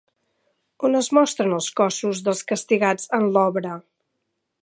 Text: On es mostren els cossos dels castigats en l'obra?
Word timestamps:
On 0.87 0.99
es 0.99 1.09
mostren 1.17 1.53
els 1.57 1.67
cossos 1.81 2.23
dels 2.29 2.43
castigats 2.53 3.07
en 3.21 3.31
l'obra? 3.37 3.77